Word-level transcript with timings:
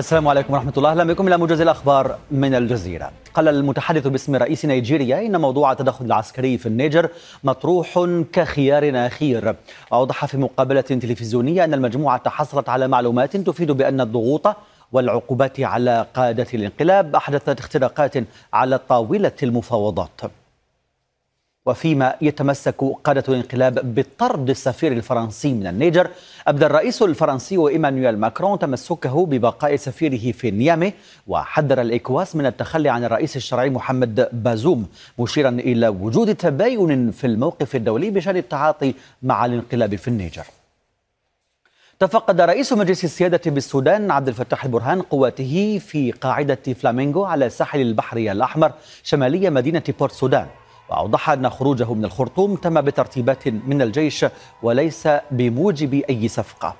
السلام 0.00 0.28
عليكم 0.28 0.54
ورحمة 0.54 0.72
الله. 0.76 0.90
أهلا 0.90 1.04
بكم 1.04 1.28
إلى 1.28 1.36
موجز 1.36 1.60
الأخبار 1.60 2.18
من 2.30 2.54
الجزيرة. 2.54 3.10
قال 3.34 3.48
المتحدث 3.48 4.06
باسم 4.06 4.36
رئيس 4.36 4.64
نيجيريا 4.64 5.26
إن 5.26 5.40
موضوع 5.40 5.72
التدخل 5.72 6.04
العسكري 6.04 6.58
في 6.58 6.66
النيجر 6.66 7.08
مطروح 7.44 8.08
كخيار 8.32 9.06
أخير 9.06 9.56
أوضح 9.92 10.24
في 10.24 10.36
مقابلة 10.36 10.80
تلفزيونية 10.80 11.64
أن 11.64 11.74
المجموعة 11.74 12.28
حصلت 12.28 12.68
على 12.68 12.88
معلومات 12.88 13.36
تفيد 13.36 13.70
بأن 13.70 14.00
الضغوط 14.00 14.56
والعقوبات 14.92 15.60
على 15.60 16.06
قادة 16.14 16.46
الانقلاب 16.54 17.16
أحدثت 17.16 17.58
اختراقات 17.58 18.14
على 18.52 18.78
طاولة 18.88 19.32
المفاوضات. 19.42 20.20
وفيما 21.66 22.14
يتمسك 22.20 22.84
قادة 23.04 23.24
الانقلاب 23.28 23.94
بطرد 23.94 24.50
السفير 24.50 24.92
الفرنسي 24.92 25.52
من 25.52 25.66
النيجر 25.66 26.10
أبدى 26.46 26.66
الرئيس 26.66 27.02
الفرنسي 27.02 27.68
إيمانويل 27.68 28.18
ماكرون 28.18 28.58
تمسكه 28.58 29.26
ببقاء 29.26 29.76
سفيره 29.76 30.32
في 30.32 30.50
نيامي 30.50 30.92
وحذر 31.26 31.80
الإكواس 31.80 32.36
من 32.36 32.46
التخلي 32.46 32.88
عن 32.88 33.04
الرئيس 33.04 33.36
الشرعي 33.36 33.70
محمد 33.70 34.28
بازوم 34.32 34.86
مشيرا 35.18 35.48
إلى 35.48 35.88
وجود 35.88 36.34
تباين 36.34 37.10
في 37.10 37.26
الموقف 37.26 37.76
الدولي 37.76 38.10
بشأن 38.10 38.36
التعاطي 38.36 38.94
مع 39.22 39.44
الانقلاب 39.44 39.94
في 39.94 40.08
النيجر. 40.08 40.44
تفقد 41.98 42.40
رئيس 42.40 42.72
مجلس 42.72 43.04
السيادة 43.04 43.50
بالسودان 43.50 44.10
عبد 44.10 44.28
الفتاح 44.28 44.64
البرهان 44.64 45.02
قواته 45.02 45.80
في 45.86 46.12
قاعدة 46.12 46.58
فلامينغو 46.80 47.24
على 47.24 47.50
ساحل 47.50 47.80
البحر 47.80 48.16
الأحمر 48.16 48.72
شمالية 49.02 49.50
مدينة 49.50 49.82
بورت 49.98 50.12
سودان. 50.12 50.46
وأوضح 50.90 51.30
أن 51.30 51.50
خروجه 51.50 51.94
من 51.94 52.04
الخرطوم 52.04 52.56
تم 52.56 52.80
بترتيبات 52.80 53.48
من 53.48 53.82
الجيش 53.82 54.26
وليس 54.62 55.08
بموجب 55.30 55.94
أي 55.94 56.28
صفقة 56.28 56.76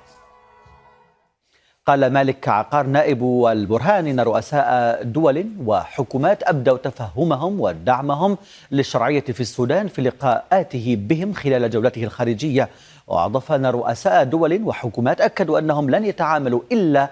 قال 1.85 2.13
مالك 2.13 2.47
عقار 2.47 2.87
نائب 2.87 3.45
البرهان 3.51 4.07
إن 4.07 4.19
رؤساء 4.19 5.03
دول 5.03 5.47
وحكومات 5.65 6.43
أبدوا 6.43 6.77
تفهمهم 6.77 7.61
ودعمهم 7.61 8.37
للشرعية 8.71 9.21
في 9.21 9.41
السودان 9.41 9.87
في 9.87 10.01
لقاءاته 10.01 10.95
بهم 10.99 11.33
خلال 11.33 11.69
جولته 11.69 12.03
الخارجية 12.03 12.69
وأضاف 13.07 13.51
أن 13.51 13.65
رؤساء 13.65 14.23
دول 14.23 14.63
وحكومات 14.63 15.21
أكدوا 15.21 15.59
أنهم 15.59 15.89
لن 15.89 16.05
يتعاملوا 16.05 16.61
إلا 16.71 17.09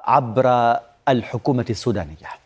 عبر 0.00 0.76
الحكومة 1.08 1.66
السودانية. 1.70 2.43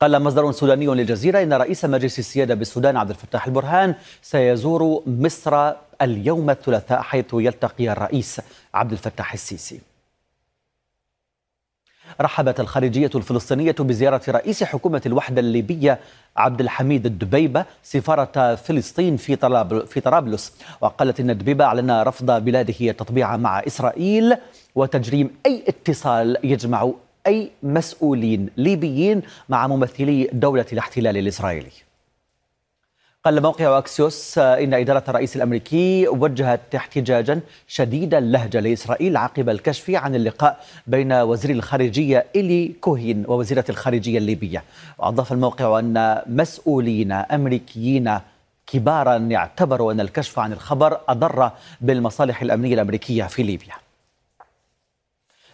قال 0.00 0.22
مصدر 0.22 0.52
سوداني 0.52 0.86
للجزيرة 0.86 1.42
إن 1.42 1.52
رئيس 1.52 1.84
مجلس 1.84 2.18
السيادة 2.18 2.54
بالسودان 2.54 2.96
عبد 2.96 3.10
الفتاح 3.10 3.46
البرهان 3.46 3.94
سيزور 4.22 5.02
مصر 5.06 5.72
اليوم 6.02 6.50
الثلاثاء 6.50 7.02
حيث 7.02 7.26
يلتقي 7.32 7.90
الرئيس 7.90 8.40
عبد 8.74 8.92
الفتاح 8.92 9.32
السيسي. 9.32 9.80
رحبت 12.20 12.60
الخارجية 12.60 13.10
الفلسطينية 13.14 13.74
بزيارة 13.78 14.22
رئيس 14.28 14.64
حكومة 14.64 15.02
الوحدة 15.06 15.40
الليبية 15.40 15.98
عبد 16.36 16.60
الحميد 16.60 17.06
الدبيبة 17.06 17.64
سفارة 17.82 18.54
فلسطين 18.54 19.16
في 19.16 19.36
في 19.86 20.00
طرابلس 20.00 20.52
وقالت 20.80 21.20
إن 21.20 21.30
الدبيبة 21.30 21.64
أعلن 21.64 21.90
رفض 21.90 22.30
بلاده 22.44 22.74
التطبيع 22.80 23.36
مع 23.36 23.60
إسرائيل 23.66 24.36
وتجريم 24.74 25.30
أي 25.46 25.64
اتصال 25.68 26.36
يجمع 26.44 26.92
أي 27.26 27.50
مسؤولين 27.62 28.48
ليبيين 28.56 29.22
مع 29.48 29.66
ممثلي 29.66 30.28
دولة 30.32 30.66
الاحتلال 30.72 31.16
الإسرائيلي. 31.16 31.70
قال 33.24 33.42
موقع 33.42 33.78
أكسيوس 33.78 34.38
إن 34.38 34.74
إدارة 34.74 35.04
الرئيس 35.08 35.36
الأمريكي 35.36 36.08
وجهت 36.08 36.74
احتجاجا 36.74 37.40
شديد 37.68 38.14
اللهجة 38.14 38.60
لإسرائيل 38.60 39.16
عقب 39.16 39.48
الكشف 39.48 39.90
عن 39.90 40.14
اللقاء 40.14 40.64
بين 40.86 41.12
وزير 41.12 41.50
الخارجية 41.50 42.26
إلي 42.36 42.74
كوهين 42.80 43.24
ووزيرة 43.28 43.64
الخارجية 43.68 44.18
الليبية. 44.18 44.64
وأضاف 44.98 45.32
الموقع 45.32 45.78
أن 45.78 46.22
مسؤولين 46.26 47.12
أمريكيين 47.12 48.18
كبارا 48.66 49.28
اعتبروا 49.32 49.92
أن 49.92 50.00
الكشف 50.00 50.38
عن 50.38 50.52
الخبر 50.52 51.00
أضر 51.08 51.50
بالمصالح 51.80 52.42
الأمنية 52.42 52.74
الأمريكية 52.74 53.24
في 53.24 53.42
ليبيا. 53.42 53.74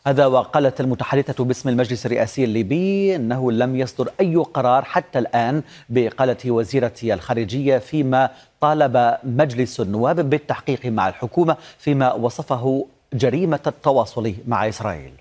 هذا 0.06 0.26
وقالت 0.26 0.80
المتحدثة 0.80 1.44
باسم 1.44 1.68
المجلس 1.68 2.06
الرئاسي 2.06 2.44
الليبي 2.44 3.16
أنه 3.16 3.52
لم 3.52 3.76
يصدر 3.76 4.10
أي 4.20 4.36
قرار 4.36 4.84
حتى 4.84 5.18
الآن 5.18 5.62
بإقالة 5.88 6.50
وزيرة 6.50 6.92
الخارجية 7.02 7.78
فيما 7.78 8.30
طالب 8.60 9.16
مجلس 9.24 9.80
النواب 9.80 10.30
بالتحقيق 10.30 10.86
مع 10.86 11.08
الحكومة 11.08 11.56
فيما 11.78 12.12
وصفه 12.12 12.86
جريمة 13.12 13.60
التواصل 13.66 14.34
مع 14.46 14.68
إسرائيل. 14.68 15.12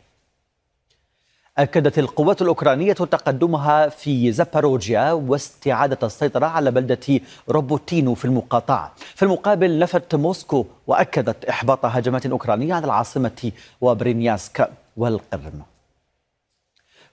أكدت 1.57 1.99
القوات 1.99 2.41
الأوكرانية 2.41 2.93
تقدمها 2.93 3.89
في 3.89 4.31
زاباروجيا 4.31 5.11
واستعادة 5.11 5.97
السيطرة 6.03 6.45
على 6.45 6.71
بلدة 6.71 7.19
روبوتينو 7.49 8.13
في 8.13 8.25
المقاطعة. 8.25 8.93
في 9.15 9.23
المقابل 9.23 9.79
نفت 9.79 10.15
موسكو 10.15 10.65
وأكدت 10.87 11.45
إحباط 11.45 11.85
هجمات 11.85 12.25
أوكرانية 12.25 12.73
على 12.73 12.85
العاصمة 12.85 13.51
وبرينياسك 13.81 14.69
والقرم. 14.97 15.61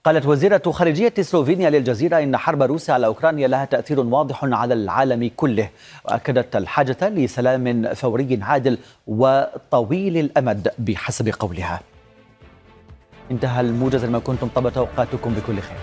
قالت 0.03 0.25
وزيرة 0.25 0.71
خارجية 0.71 1.13
سلوفينيا 1.21 1.69
للجزيرة 1.69 2.19
إن 2.19 2.37
حرب 2.37 2.61
روسيا 2.61 2.93
على 2.93 3.05
أوكرانيا 3.05 3.47
لها 3.47 3.65
تأثير 3.65 3.99
واضح 3.99 4.43
على 4.43 4.73
العالم 4.73 5.31
كله 5.35 5.69
وأكدت 6.05 6.55
الحاجة 6.55 7.09
لسلام 7.09 7.93
فوري 7.93 8.39
عادل 8.41 8.77
وطويل 9.07 10.17
الأمد 10.17 10.71
بحسب 10.79 11.29
قولها. 11.29 11.79
انتهى 13.31 13.61
الموجز 13.61 14.05
لما 14.05 14.19
كنتم 14.19 14.47
طبت 14.55 14.77
أوقاتكم 14.77 15.33
بكل 15.33 15.59
خير. 15.59 15.77